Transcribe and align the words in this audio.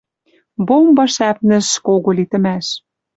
Бомба 0.67 1.05
шӓпнӹш 1.13 1.67
кого 1.85 2.11
литӹмӓш. 2.17 2.67